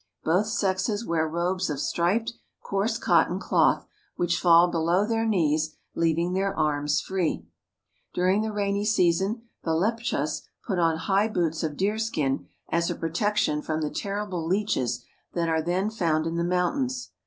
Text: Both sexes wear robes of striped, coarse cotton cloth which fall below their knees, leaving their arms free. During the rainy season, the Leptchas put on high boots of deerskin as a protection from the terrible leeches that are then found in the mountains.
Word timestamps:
Both 0.23 0.47
sexes 0.47 1.05
wear 1.05 1.27
robes 1.27 1.69
of 1.69 1.79
striped, 1.79 2.33
coarse 2.63 2.97
cotton 2.97 3.37
cloth 3.37 3.85
which 4.15 4.39
fall 4.39 4.67
below 4.67 5.05
their 5.05 5.27
knees, 5.27 5.75
leaving 5.93 6.33
their 6.33 6.57
arms 6.57 6.99
free. 6.99 7.45
During 8.11 8.41
the 8.41 8.51
rainy 8.51 8.83
season, 8.83 9.43
the 9.63 9.75
Leptchas 9.75 10.41
put 10.65 10.79
on 10.79 10.97
high 10.97 11.27
boots 11.27 11.61
of 11.61 11.77
deerskin 11.77 12.47
as 12.69 12.89
a 12.89 12.95
protection 12.95 13.61
from 13.61 13.81
the 13.81 13.91
terrible 13.91 14.43
leeches 14.43 15.05
that 15.33 15.49
are 15.49 15.61
then 15.61 15.91
found 15.91 16.25
in 16.25 16.35
the 16.37 16.43
mountains. 16.43 17.11